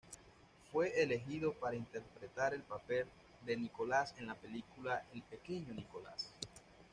[0.73, 3.05] Fue elegido para interpretar el papel
[3.45, 6.33] de Nicolás en la película El pequeño Nicolás.